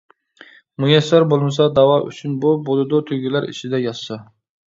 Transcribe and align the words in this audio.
مۇيەسسەر 0.83 1.25
بولمىسا 1.33 1.67
داۋا 1.79 1.99
ئۈچۈن 2.07 2.33
بۇ، 2.45 2.53
بولىدۇ 2.69 3.01
تۈگىلەر 3.11 3.47
ئىچىدە 3.51 3.85
ياتسا. 3.85 4.19